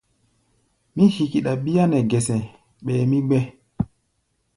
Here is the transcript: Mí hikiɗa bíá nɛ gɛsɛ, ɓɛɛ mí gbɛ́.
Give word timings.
Mí 0.93 1.03
hikiɗa 1.15 1.53
bíá 1.63 1.83
nɛ 1.87 1.97
gɛsɛ, 2.09 2.37
ɓɛɛ 2.85 3.03
mí 3.09 3.17
gbɛ́. 3.27 3.41